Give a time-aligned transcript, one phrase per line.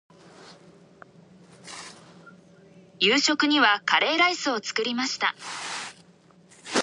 [2.99, 5.35] 夕食にはカレーライスを作りました。